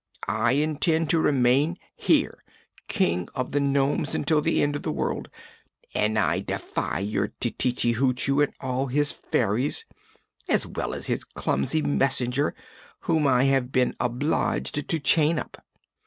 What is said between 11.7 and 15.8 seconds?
messenger, whom I have been obliged to chain up!"